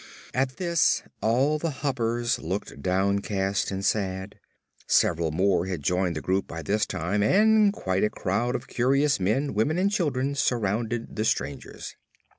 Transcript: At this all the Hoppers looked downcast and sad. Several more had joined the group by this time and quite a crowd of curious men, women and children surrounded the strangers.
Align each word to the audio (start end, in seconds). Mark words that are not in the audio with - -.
At 0.33 0.57
this 0.57 1.03
all 1.21 1.59
the 1.59 1.69
Hoppers 1.69 2.39
looked 2.39 2.81
downcast 2.81 3.69
and 3.69 3.85
sad. 3.85 4.39
Several 4.87 5.29
more 5.29 5.67
had 5.67 5.83
joined 5.83 6.15
the 6.15 6.21
group 6.21 6.47
by 6.47 6.63
this 6.63 6.87
time 6.87 7.21
and 7.21 7.71
quite 7.71 8.03
a 8.03 8.09
crowd 8.09 8.55
of 8.55 8.67
curious 8.67 9.19
men, 9.19 9.53
women 9.53 9.77
and 9.77 9.91
children 9.91 10.33
surrounded 10.33 11.15
the 11.17 11.23
strangers. 11.23 11.95